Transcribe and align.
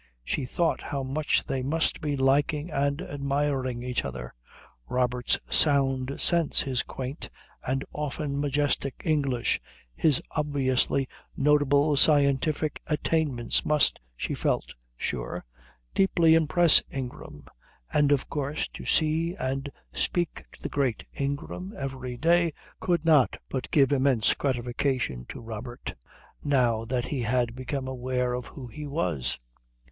She 0.23 0.45
thought 0.45 0.81
how 0.81 1.03
much 1.03 1.45
they 1.45 1.61
must 1.61 2.01
be 2.01 2.17
liking 2.17 2.71
and 2.71 3.03
admiring 3.03 3.83
each 3.83 4.03
other. 4.03 4.33
Robert's 4.87 5.37
sound 5.51 6.19
sense, 6.19 6.61
his 6.61 6.81
quaint 6.81 7.29
and 7.63 7.85
often 7.93 8.41
majestic 8.41 8.95
English, 9.05 9.61
his 9.95 10.19
obviously 10.31 11.07
notable 11.37 11.95
scientific 11.95 12.81
attainments 12.87 13.63
must, 13.63 13.99
she 14.17 14.33
felt 14.33 14.73
sure, 14.97 15.45
deeply 15.93 16.33
impress 16.33 16.81
Ingram. 16.89 17.45
And 17.93 18.11
of 18.11 18.27
course 18.27 18.67
to 18.69 18.85
see 18.87 19.35
and 19.35 19.69
speak 19.93 20.43
to 20.53 20.63
the 20.63 20.69
great 20.69 21.03
Ingram 21.13 21.75
every 21.77 22.17
day 22.17 22.53
could 22.79 23.05
not 23.05 23.37
but 23.49 23.69
give 23.69 23.91
immense 23.91 24.33
gratification 24.33 25.25
to 25.29 25.39
Robert, 25.39 25.93
now 26.43 26.85
that 26.85 27.09
he 27.09 27.21
had 27.21 27.55
become 27.55 27.87
aware 27.87 28.33
of 28.33 28.47
who 28.47 28.65
he 28.65 28.87
was. 28.87 29.37